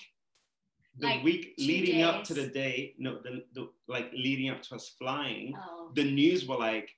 [0.97, 4.62] the Like week two leading up to the day, no, the, the like leading up
[4.63, 6.89] to us flying, Oh, the news were like,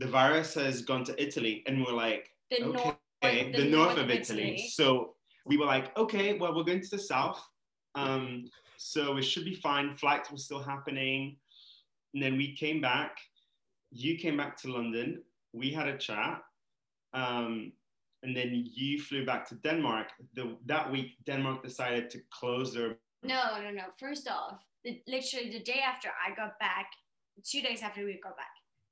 [0.00, 4.10] the virus has gone to Italy, and we're like, the okay, north, the, north, of
[4.10, 4.70] Italy.
[4.72, 7.40] So we were like, okay, well, we're going to the south.
[7.94, 8.46] Um,
[8.78, 9.94] so it should be fine.
[9.94, 11.36] Flights were still happening.
[12.14, 13.18] And then we came back.
[13.92, 15.22] You came back to London.
[15.52, 16.40] We had a chat.
[17.12, 17.72] Um,
[18.22, 20.08] and then you flew back to Denmark.
[20.34, 22.96] The, that week, Denmark decided to close their.
[23.22, 23.84] No, no, no.
[23.98, 26.86] First off, the, literally the day after I got back,
[27.44, 28.46] two days after we got back,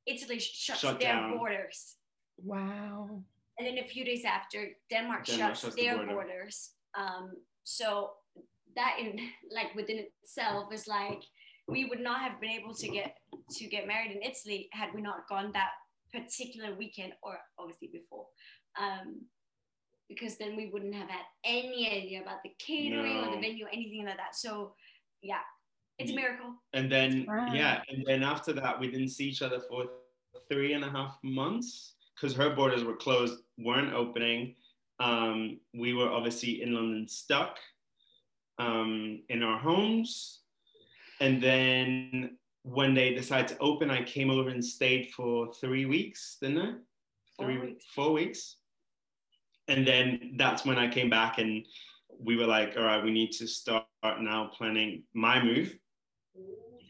[0.09, 1.37] Italy shuts Shut their down.
[1.37, 1.97] borders.
[2.43, 3.23] Wow.
[3.59, 6.13] And then a few days after, Denmark, Denmark shuts, shuts the their border.
[6.15, 6.71] borders.
[6.97, 7.33] Um,
[7.65, 8.11] so
[8.77, 9.19] that in
[9.51, 11.23] like within itself is like
[11.67, 13.17] we would not have been able to get
[13.57, 15.71] to get married in Italy had we not gone that
[16.13, 18.27] particular weekend or obviously before.
[18.81, 19.23] Um,
[20.09, 23.41] because then we wouldn't have had any idea about the catering or the No.
[23.43, 24.35] venue, anything like that.
[24.35, 24.75] So
[25.21, 25.43] yeah,
[25.99, 26.55] it's a miracle.
[26.73, 27.53] And then, Wow.
[27.53, 29.89] yeah, and then after that, we didn't see each other for
[30.51, 34.55] three and a half months because her borders were closed, weren't opening.
[35.01, 37.59] Um, we were obviously in London stuck
[38.59, 40.41] um, in our homes.
[41.21, 46.39] And then when they decided to open, I came over and stayed for three weeks,
[46.41, 46.73] didn't I?
[47.37, 47.85] Four weeks.
[47.95, 48.57] four weeks.
[49.69, 51.65] And then that's when I came back and
[52.19, 55.77] we were like, all right, we need to start now planning my move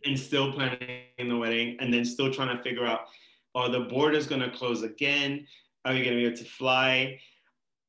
[0.04, 3.08] and still planning the wedding and then still trying to figure out
[3.54, 5.46] are the borders going to close again?
[5.84, 7.18] Are we going to be able to fly?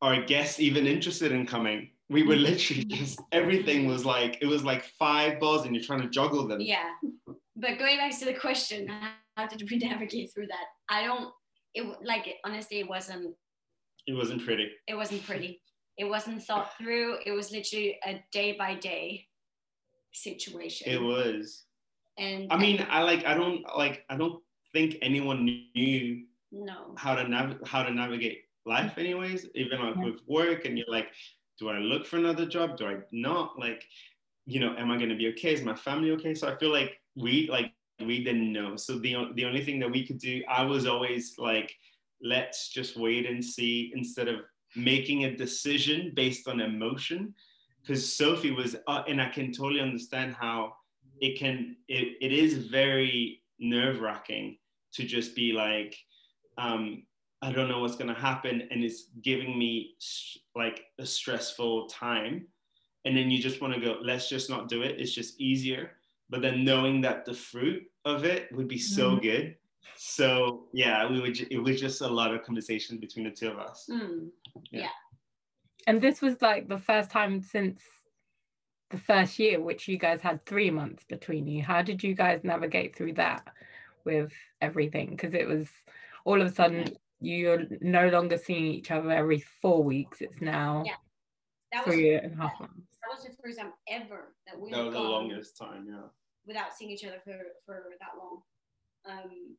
[0.01, 1.91] Are guests even interested in coming?
[2.09, 6.01] We were literally just everything was like it was like five balls and you're trying
[6.01, 6.61] to juggle them.
[6.61, 6.89] Yeah.
[7.55, 8.87] But going back to the question,
[9.35, 10.65] how did we navigate through that?
[10.89, 11.31] I don't.
[11.75, 13.35] It like it, honestly, it wasn't.
[14.07, 14.69] It wasn't pretty.
[14.87, 15.61] It wasn't pretty.
[15.97, 17.17] It wasn't thought through.
[17.25, 19.27] It was literally a day by day
[20.13, 20.91] situation.
[20.91, 21.63] It was.
[22.17, 24.41] And I mean, I like I don't like I don't
[24.73, 25.45] think anyone
[25.75, 26.93] knew no.
[26.97, 30.05] how to nav- how to navigate life anyways even like Yeah.
[30.05, 31.07] with work and you're like
[31.57, 33.83] do i look for another job do i not like
[34.45, 36.71] you know am i going to be okay is my family okay so i feel
[36.71, 37.71] like we like
[38.05, 41.35] we didn't know so the, the only thing that we could do i was always
[41.37, 41.73] like
[42.21, 44.41] let's just wait and see instead of
[44.75, 47.33] making a decision based on emotion
[47.89, 50.73] because sophie was uh, and i can totally understand how
[51.21, 54.57] it can it, it is very nerve wracking
[54.93, 55.95] to just be like
[56.57, 57.03] um,
[57.41, 59.95] I don't know what's going to happen, and it's giving me
[60.55, 62.47] like a stressful time.
[63.05, 64.99] And then you just want to go, let's just not do it.
[64.99, 65.91] It's just easier.
[66.29, 69.21] But then knowing that the fruit of it would be so Mhm.
[69.21, 69.57] good.
[69.95, 71.39] So yeah, we would.
[71.49, 73.87] It was just a lot of conversation between the two of us.
[73.89, 74.31] Mm.
[75.89, 77.81] And this was like the first time since
[78.91, 81.63] the first year, which you guys had three months between you.
[81.63, 83.47] How did you guys navigate through that
[84.05, 85.09] with everything?
[85.09, 85.67] Because it was
[86.25, 90.21] all of a sudden you're no longer seeing each other every four weeks.
[90.21, 90.93] It's now Yeah.
[91.71, 92.99] That was three and a half months.
[93.01, 95.87] that was the first time ever that we That was the longest time.
[95.89, 96.07] Yeah.
[96.45, 98.43] without seeing each other for for that long.
[99.05, 99.57] Um,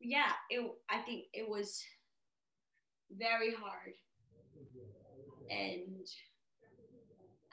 [0.00, 0.70] yeah, it.
[0.90, 1.82] I think it was
[3.10, 3.94] very hard
[5.50, 6.06] and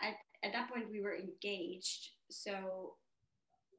[0.02, 2.10] at, at that point we were engaged.
[2.30, 2.94] So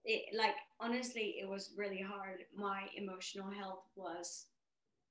[0.04, 2.40] it like honestly it was really hard.
[2.56, 4.46] My emotional health was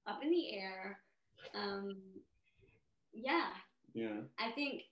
[0.06, 1.00] up in the air.
[1.56, 1.98] Um
[3.14, 3.48] yeah.
[3.94, 4.22] Yeah.
[4.38, 4.84] i think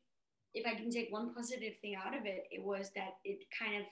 [0.54, 3.76] if i can take one positive thing out of it it was that it kind
[3.76, 3.84] of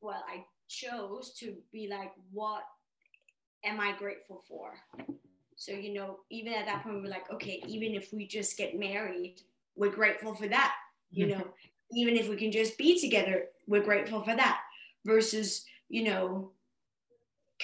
[0.00, 2.62] well i chose to be like what
[3.64, 4.74] am i grateful for
[5.62, 8.56] so you know even at that point we were like okay even if we just
[8.56, 9.36] get married
[9.76, 10.74] we're grateful for that
[11.10, 11.38] you mm-hmm.
[11.38, 11.46] know.
[11.94, 14.60] Even if we can just be together we're grateful for that
[15.04, 16.50] versus you know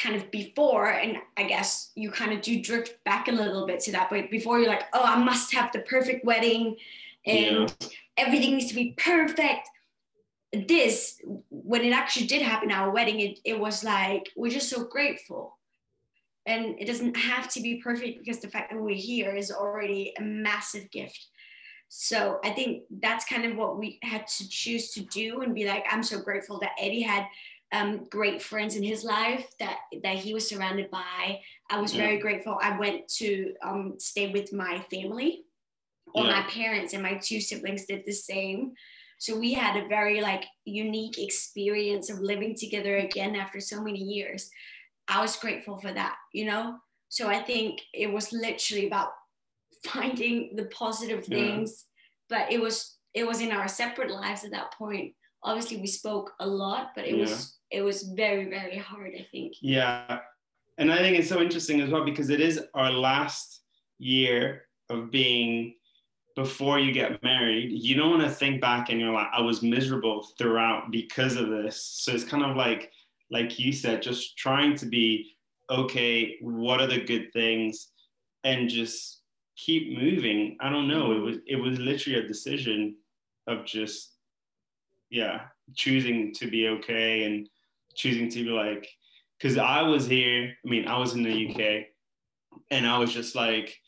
[0.01, 3.81] kind of before and i guess you kind of do drift back a little bit
[3.81, 6.77] to that but before you're like oh i must have the perfect wedding
[7.27, 7.75] and
[8.17, 9.69] everything needs to be perfect.
[10.53, 14.85] This when it actually did happen our wedding it, it was like we're just so
[14.85, 15.58] grateful
[16.49, 20.15] and it doesn't have to be perfect because the fact that we're here is already
[20.19, 21.27] a massive gift.
[21.89, 25.67] So i think that's kind of what we had to choose to do and be
[25.67, 27.25] like i'm so grateful that eddie had
[27.73, 31.41] um, great friends in his life that that he was surrounded by.
[31.71, 32.05] I was Yeah.
[32.05, 33.29] very grateful i went to
[33.63, 35.45] um, stay with my family.
[36.15, 36.41] Or Yeah.
[36.41, 38.73] my parents and my two siblings did the same.
[39.19, 44.03] So we had a very like unique experience of living together again after so many
[44.17, 44.51] years
[45.09, 46.77] i was grateful for that you know
[47.09, 49.11] so i think it was literally about
[49.85, 51.39] finding the positive Yeah.
[51.39, 51.85] things
[52.29, 56.33] but it was it was in our separate lives at that point obviously we spoke
[56.41, 60.21] a lot but it was it was very very hard i think Yeah.
[60.81, 63.63] And I think it's so interesting as well because it is our last
[63.99, 65.75] year of being
[66.37, 67.73] before you get married.
[67.73, 71.49] You don't want to think back and you're like, I was miserable throughout because of
[71.49, 71.83] this.
[71.83, 72.93] So it's kind of like,
[73.31, 75.33] like you said, just trying to be
[75.71, 77.89] okay, what are the good things?
[78.45, 79.21] And just
[79.57, 80.57] keep moving.
[80.61, 81.13] I don't know.
[81.13, 82.97] It was it was literally a decision
[83.47, 84.15] of just
[85.11, 85.41] yeah,
[85.75, 87.49] choosing to be okay and
[87.95, 88.89] choosing to be like
[89.39, 91.87] because I was here, I mean, I was in the UK
[92.71, 93.79] and I was just like,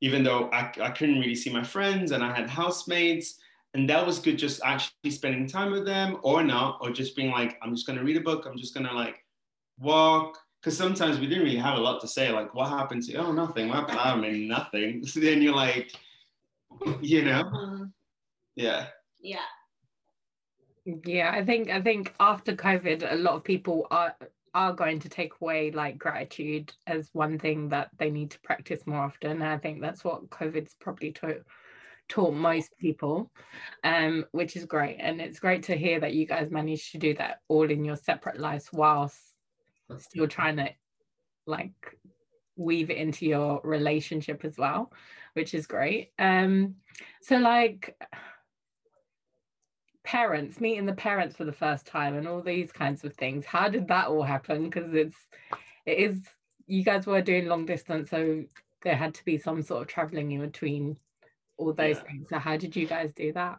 [0.00, 3.38] even though I, I couldn't really see my friends and I had housemates,
[3.74, 7.30] and that was good just actually spending time with them or not, or just being
[7.30, 9.24] like, I'm just gonna read a book, I'm just gonna like
[9.78, 10.38] walk.
[10.60, 13.32] Because sometimes we didn't really have a lot to say, like, what happened to, oh,
[13.32, 13.98] nothing, what happened?
[13.98, 15.04] I mean, nothing.
[15.04, 15.92] So then you're like,
[17.00, 17.92] you know, Um,
[18.54, 18.86] yeah,
[19.20, 19.38] yeah
[20.84, 24.14] Yeah, I think I think after COVID, a lot of people are
[24.54, 28.86] are going to take away like gratitude as one thing that they need to practice
[28.86, 29.30] more often.
[29.32, 31.42] And I think that's what COVID's probably taught
[32.12, 33.30] taught most people,
[33.84, 34.98] um, which is great.
[35.00, 37.96] And it's great to hear that you guys managed to do that all in your
[37.96, 39.18] separate lives whilst
[39.98, 40.68] still trying to
[41.46, 41.72] like
[42.56, 44.92] weave it into your relationship as well,
[45.32, 46.12] which is great.
[46.18, 46.74] Um,
[47.22, 47.96] so like
[50.04, 53.68] parents meeting the parents for the first time and all these kinds of things how
[53.68, 55.16] did that all happen because it's
[55.86, 56.20] it is
[56.66, 58.42] you guys were doing long distance so
[58.82, 60.96] there had to be some sort of traveling in between
[61.62, 62.02] all those Yeah.
[62.02, 63.58] things so how did you guys do that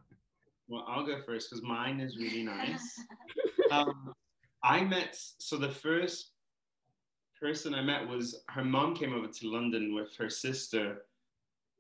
[0.68, 3.00] well, I'll go first because mine is really nice.
[3.72, 4.14] um,
[4.64, 6.32] I met so the first
[7.40, 11.06] person I met was her mom came over to London with her sister,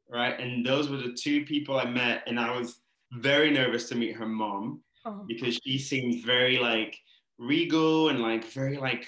[0.09, 0.38] right?
[0.39, 2.81] And those were the two people I met, and I was
[3.13, 6.97] very nervous to meet her mom oh, because she seemed very like
[7.38, 9.07] regal and like very like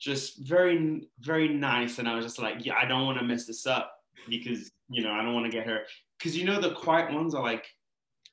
[0.00, 3.46] just very very nice, and I was just like, yeah, I don't want to mess
[3.46, 3.92] this up
[4.28, 5.80] because you know I don't want to get her
[6.22, 7.66] because you know the quiet ones are like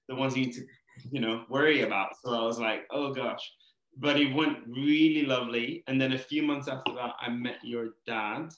[0.08, 0.66] the ones you need to
[1.12, 2.10] you know worry about.
[2.24, 3.52] So I was like, oh gosh
[3.98, 5.84] but it went really lovely.
[5.88, 8.50] And then a few months after that, I met your dad.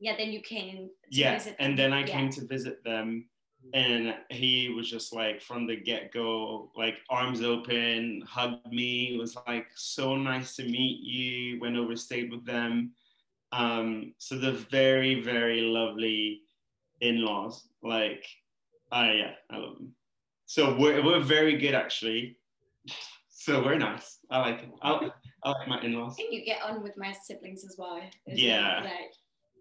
[0.00, 2.06] yeah then you came to Yeah, visit and then I Yeah.
[2.06, 3.28] came to visit them,
[3.72, 9.14] and he was just like from the get go, like arms open, hugged me.
[9.14, 11.60] It was like so nice to meet you.
[11.60, 12.92] Went over, stayed with them.
[13.52, 16.42] Um, so they're very, very lovely
[17.00, 17.68] in-laws.
[17.82, 18.24] Like,
[18.94, 19.92] I yeah, I love them.
[20.46, 22.38] So we're we're very good actually.
[23.28, 24.20] So we're nice.
[24.30, 24.70] I like it.
[24.80, 25.10] I,
[25.42, 26.12] I like my in-laws.
[26.12, 28.00] I think you get on with my siblings as well.
[28.26, 28.82] Yeah.
[28.84, 29.12] Like,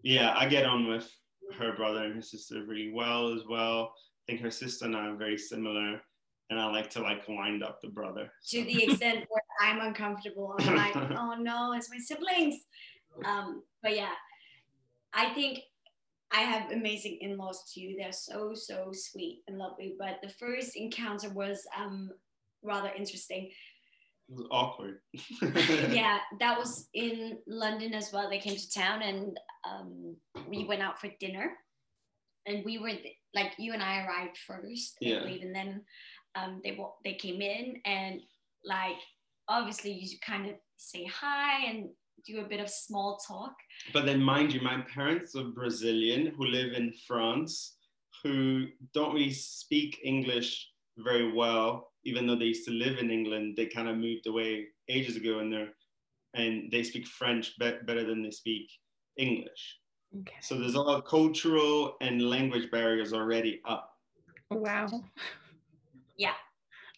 [0.03, 1.11] Yeah, I get on with
[1.57, 3.93] her brother and her sister really well as well.
[3.95, 5.99] I think her sister and I are very similar,
[6.49, 8.31] and I like to like wind up the brother.
[8.49, 10.55] to the extent where I'm uncomfortable.
[10.59, 12.55] I'm like, oh no, it's my siblings.
[13.25, 14.13] Um, but yeah,
[15.13, 15.59] I think
[16.33, 17.95] I have amazing in-laws too.
[17.97, 19.95] They're so so sweet and lovely.
[19.99, 22.09] But the first encounter was um
[22.63, 23.51] rather interesting.
[24.29, 24.99] It was awkward.
[25.91, 28.29] yeah, that was in London as well.
[28.29, 29.37] They came to town and
[29.69, 30.15] um,
[30.49, 31.51] we went out for dinner.
[32.45, 35.17] And we were th- like you and I arrived first, Yeah.
[35.17, 35.81] I believe, and then
[36.35, 38.21] um, they wa- they came in and
[38.65, 38.97] like
[39.47, 41.89] obviously you kind of say hi and
[42.25, 43.55] do a bit of small talk.
[43.91, 47.77] But then, mind you, my parents are Brazilian who live in France,
[48.23, 53.55] who don't really speak English very well, even though they used to live in England.
[53.57, 55.69] They kind of moved away ages ago, and they're
[56.35, 58.71] and they speak French be- better than they speak
[59.17, 59.79] English.
[60.21, 60.35] Okay.
[60.41, 63.89] So there's a lot of cultural and language barriers already up.
[64.49, 64.87] Wow.
[66.17, 66.33] Yeah,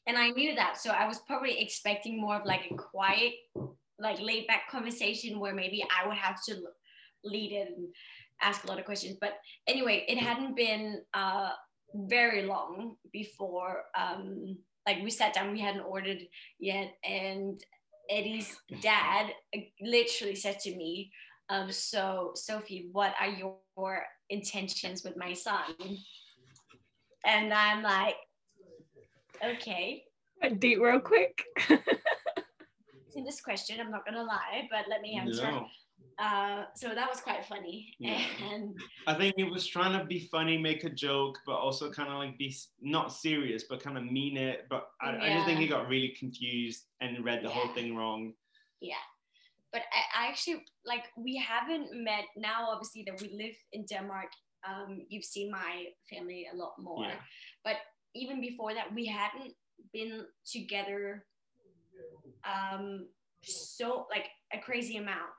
[0.07, 3.33] and I knew that, so I was probably expecting more of like a quiet,
[3.99, 6.55] like laid back conversation where maybe I would have to
[7.23, 7.87] lead it and
[8.41, 9.17] ask a lot of questions.
[9.19, 9.33] But
[9.67, 11.51] anyway, it hadn't been uh,
[11.93, 16.19] very long before um, like we sat down, we hadn't ordered
[16.59, 17.59] yet, and
[18.09, 19.31] Eddie's dad
[19.81, 21.11] literally said to me,
[21.49, 25.73] um, "So Sophie, what are your intentions with my son?"
[27.25, 28.15] And I'm like,
[29.43, 30.03] "Okay."
[30.59, 31.43] Deep real quick.
[33.15, 35.49] To this question, I'm not gonna lie, but let me answer.
[35.49, 35.67] No.
[36.19, 38.21] Uh, so that was quite funny, Yeah.
[38.51, 42.09] and I think it was trying to be funny, make a joke, but also kind
[42.09, 44.65] of like be not serious, but kind of mean it.
[44.69, 48.33] But I, I just think he got really confused and read the whole thing wrong.
[48.81, 49.03] yeah.
[49.73, 52.69] But I, I actually like we haven't met now.
[52.69, 54.31] Obviously, that we live in Denmark.
[54.67, 57.19] Um, you've seen my family a lot more, Yeah.
[57.63, 57.75] but
[58.13, 59.53] even before that, we hadn't
[59.93, 61.25] been together
[62.45, 63.07] um,
[63.41, 65.29] so like a crazy amount.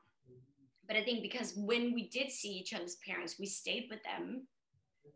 [0.87, 4.47] But I think because when we did see each other's parents, we stayed with them,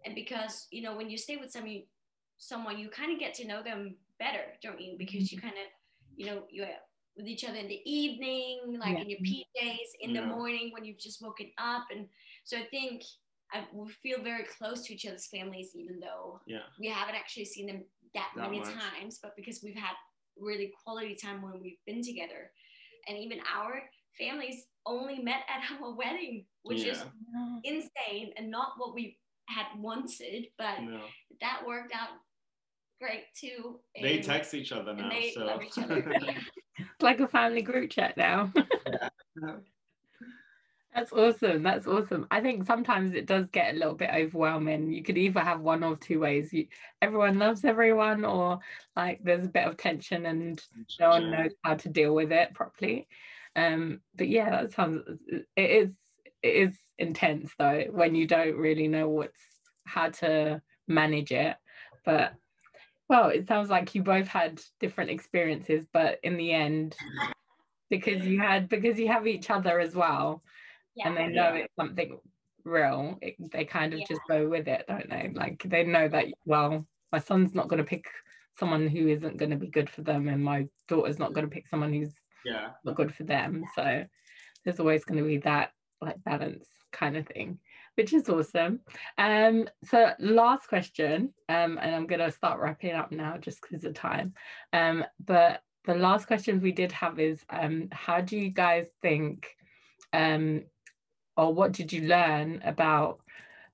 [0.05, 1.83] and because you know when you stay with someone,
[2.39, 4.97] someone you kind of get to know them better, don't you?
[4.99, 5.69] Because you kind of,
[6.17, 6.67] you know, you're
[7.17, 9.03] with each other in the evening, like Yeah.
[9.03, 12.09] in your PJs, in the morning when you've just woken up, and
[12.45, 13.03] so I think
[13.53, 16.63] I, we feel very close to each other's families, even though Yeah.
[16.79, 17.85] we haven't actually seen them
[18.15, 18.73] that, That many much.
[18.75, 19.95] times, but because we've had
[20.39, 22.51] really quality time when we've been together.
[23.09, 23.83] And even our
[24.19, 27.03] families only met at our wedding, which is
[27.65, 29.19] insane and not what we
[29.49, 31.01] had wanted, but No.
[31.41, 32.11] that worked out
[33.01, 33.81] great too.
[34.01, 35.09] They And- text each other now.
[35.09, 35.45] they so.
[35.45, 36.05] love each other.
[36.79, 38.51] It's like a family group chat now.
[40.95, 41.63] That's awesome.
[41.63, 42.27] That's awesome.
[42.33, 44.93] I think sometimes it does get a little bit overwhelming.
[44.93, 46.53] You could either have one of two ways.
[46.53, 46.67] You,
[47.01, 48.59] everyone loves everyone, or
[48.97, 50.61] like there's a bit of tension and
[50.99, 53.07] no one knows how to deal with it properly.
[53.55, 55.03] Um, but yeah, that sounds
[55.57, 55.93] it is
[56.43, 59.41] it is intense though when you don't really know what's
[59.85, 61.57] how to manage it.
[62.05, 62.35] But
[63.09, 66.97] well, it sounds like you both had different experiences, but in the end,
[67.91, 70.43] because you had because you have each other as well
[71.05, 71.65] and they know Yeah.
[71.65, 72.19] it's something
[72.65, 74.07] real it, they kind of Yeah.
[74.07, 77.79] just go with it don't they like they know that well my son's not going
[77.79, 78.07] to pick
[78.59, 81.51] someone who isn't going to be good for them and my daughter's not going to
[81.55, 82.15] pick someone who's
[82.45, 82.71] Yeah.
[82.85, 84.05] not good for them so
[84.65, 87.59] there's always going to be that like balance kind of thing
[87.95, 88.81] which is awesome
[89.19, 93.85] um so last question um and i'm going to start wrapping up now just because
[93.85, 94.35] of time
[94.73, 99.57] um but the last question we did have is um how do you guys think
[100.13, 100.63] um
[101.41, 103.21] or what did you learn about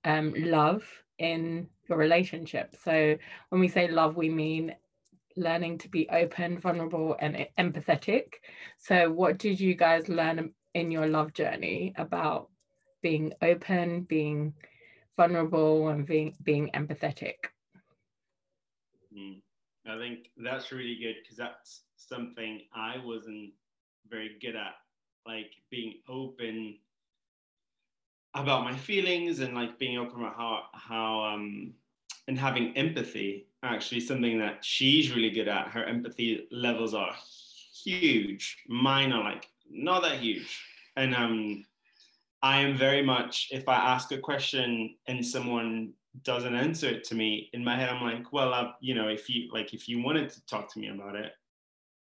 [0.04, 0.84] um, love
[1.18, 2.76] in your relationship?
[2.84, 4.72] So, when we say love, we mean
[5.36, 8.34] learning to be open, vulnerable, and empathetic.
[8.78, 12.50] So, what did you guys learn in your love journey about
[13.02, 14.54] being open, being
[15.16, 17.50] vulnerable, and being being empathetic?
[19.12, 19.40] Mm.
[19.88, 23.50] I think that's really good because that's something I wasn't
[24.08, 24.74] very good at,
[25.26, 26.78] like being open
[28.36, 31.74] about my feelings and like being open about how how um
[32.28, 33.46] and having empathy.
[33.62, 35.68] Actually, something that she's really good at.
[35.68, 37.14] Her empathy levels are
[37.84, 38.64] huge.
[38.68, 40.60] Mine are like not that huge,
[40.96, 41.64] and um.
[42.42, 47.14] I am very much, if I ask a question and someone doesn't answer it to
[47.14, 50.02] me, in my head, I'm like, well, uh, you know, if you like, if you
[50.02, 51.32] wanted to talk to me about it,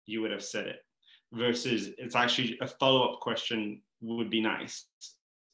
[0.06, 0.84] you would have said it.
[1.32, 4.86] Versus, it's actually a follow up question would be nice,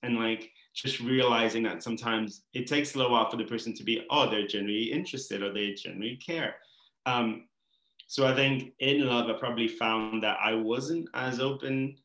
[0.04, 0.50] and like
[0.82, 4.30] just realizing that sometimes it takes a little while for the person to be, oh,
[4.30, 6.54] they're genuinely interested or they genuinely care.
[7.04, 7.48] Um,
[8.06, 11.96] so I think in love, I probably found that I wasn't as open,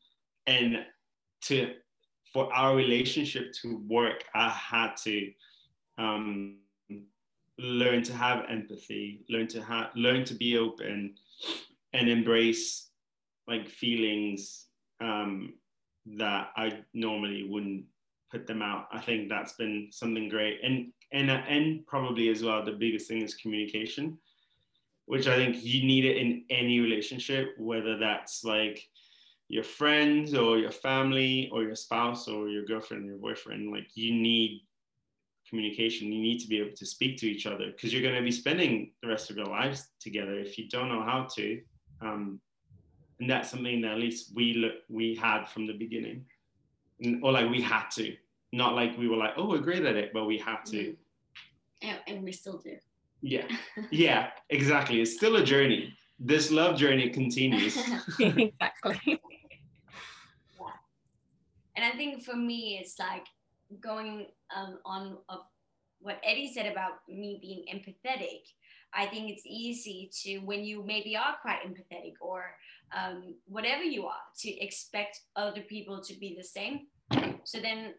[0.46, 0.84] and
[1.42, 1.74] to
[2.32, 5.30] for our relationship to work, I had to
[5.96, 6.56] um,
[7.58, 11.14] learn to have empathy, learn to have, learn to be open,
[11.92, 12.90] and embrace
[13.46, 14.66] like feelings
[15.00, 15.54] um,
[16.06, 17.84] that I normally wouldn't
[18.34, 18.88] put them out.
[18.92, 20.58] I think that's been something great.
[20.62, 24.18] And and and probably as well the biggest thing is communication,
[25.06, 28.88] which I think you need it in any relationship, whether that's like
[29.48, 33.70] your friends or your family or your spouse or your girlfriend or your boyfriend.
[33.70, 34.62] Like you need
[35.48, 36.12] communication.
[36.12, 38.32] You need to be able to speak to each other because you're going to be
[38.32, 40.34] spending the rest of your lives together.
[40.38, 41.60] If you don't know how to,
[42.00, 42.40] um,
[43.20, 46.24] and that's something that at least we look, we had from the beginning,
[47.22, 48.16] or like we had to,
[48.54, 50.76] not like we were like, oh, we're great at it, but we had to.
[50.76, 50.96] Mm.
[51.82, 52.76] And, and we still do.
[53.20, 53.46] Yeah,
[53.90, 55.00] yeah, exactly.
[55.00, 55.92] It's still a journey.
[56.18, 57.76] This love journey continues.
[58.20, 59.00] exactly.
[59.06, 59.18] Yeah.
[61.76, 63.26] And I think for me, it's like
[63.80, 65.40] going um, on of
[66.00, 68.42] what Eddie said about me being empathetic.
[68.92, 72.44] I think it's easy to, when you maybe are quite empathetic or
[72.96, 76.86] um, whatever you are, to expect other people to be the same.
[77.42, 77.94] So then,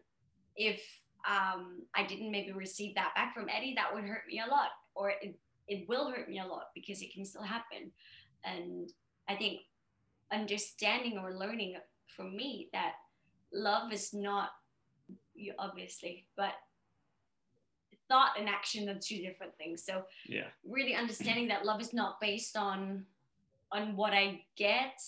[0.56, 0.82] if
[1.28, 4.68] um, I didn't maybe receive that back from Eddie, that would hurt me a lot,
[4.94, 5.38] or it,
[5.68, 7.90] it will hurt me a lot because it can still happen.
[8.44, 8.92] And
[9.28, 9.60] I think
[10.32, 11.76] understanding or learning
[12.16, 12.92] from me that
[13.52, 14.50] love is not
[15.34, 16.52] you obviously, but
[18.08, 19.84] thought and action are two different things.
[19.84, 23.04] So yeah, really understanding that love is not based on
[23.72, 25.00] on what I get,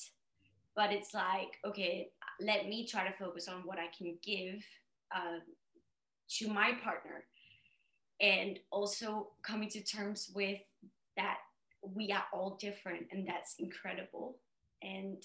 [0.75, 4.65] but it's like okay, let me try to focus on what I can give
[5.15, 5.41] uh,
[6.39, 7.25] to my partner,
[8.21, 10.59] and also coming to terms with
[11.17, 11.39] that
[11.83, 14.39] we are all different, and that's incredible.
[14.83, 15.23] And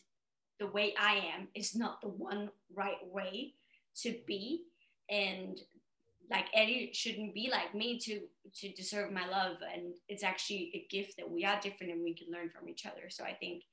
[0.60, 3.54] the way I am is not the one right way
[4.02, 4.64] to be
[5.10, 5.60] and
[6.32, 8.22] like Eddie shouldn't be like me to
[8.56, 12.14] to deserve my love and it's actually a gift that we are different and we
[12.14, 13.64] can learn from each other so I think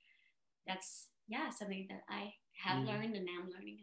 [0.67, 2.35] that's yeah something that I
[2.65, 2.89] have mm.
[2.89, 3.79] learned and i'm learning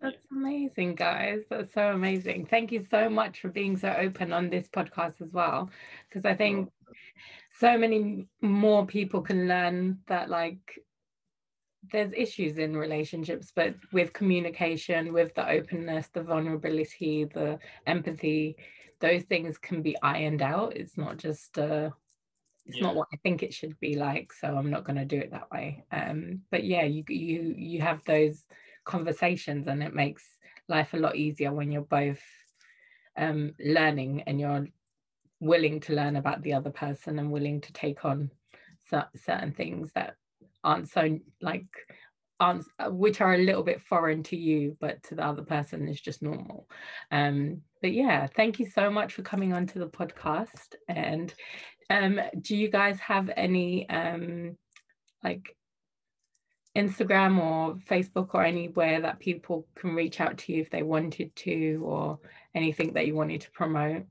[0.00, 1.40] that's amazing, guys.
[1.50, 2.46] That's so amazing.
[2.46, 5.70] Thank you so much for being so open on this podcast as well.
[6.08, 6.70] Because I think
[7.58, 10.80] so many more people can learn that, like,
[11.92, 18.56] there's issues in relationships but with communication with the openness the vulnerability the empathy
[19.00, 21.88] those things can be ironed out it's not just uh
[22.66, 22.82] it's yeah.
[22.82, 25.30] not what i think it should be like so i'm not going to do it
[25.30, 28.44] that way um but yeah you you you have those
[28.90, 30.24] conversations and it makes
[30.68, 32.22] life a lot easier when you're both
[33.16, 34.66] um learning and you're
[35.40, 38.30] willing to learn about the other person and willing to take on
[39.16, 40.16] certain things that
[40.64, 41.66] aren't so like
[42.40, 46.00] aren't which are a little bit foreign to you but to the other person is
[46.00, 46.68] just normal.
[47.10, 50.74] Um but yeah thank you so much for coming onto the podcast.
[50.88, 51.32] And
[51.88, 54.56] um do you guys have any um
[55.22, 55.56] like
[56.76, 61.34] Instagram or Facebook or anywhere that people can reach out to you if they wanted
[61.36, 62.18] to or
[62.54, 64.04] anything that you wanted to promote?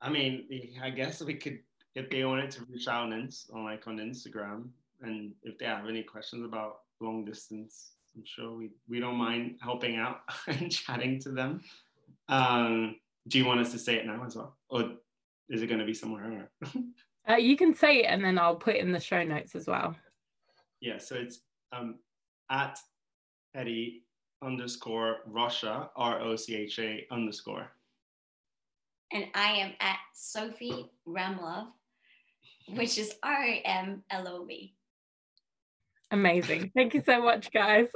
[0.00, 0.46] I mean,
[0.82, 1.60] I guess we could
[1.94, 4.68] if they wanted to reach out on, on like on Instagram,
[5.02, 9.58] and if they have any questions about long distance, I'm sure we, we don't mind
[9.60, 11.62] helping out and chatting to them.
[12.28, 12.96] Um,
[13.28, 14.92] do you want us to say it now as well, or
[15.48, 16.50] is it going to be somewhere?
[17.28, 19.66] uh, you can say it, and then I'll put it in the show notes as
[19.66, 19.94] well.
[20.82, 21.40] Yeah, so it's
[21.72, 22.00] um,
[22.50, 22.78] at
[23.54, 24.04] Eddie
[24.44, 27.70] underscore Rocha, R O C H A underscore.
[29.12, 31.68] And I am at Sophie Ramlov
[32.68, 34.74] which is R A M L O V.
[36.10, 36.72] Amazing.
[36.74, 37.88] Thank you so much, guys.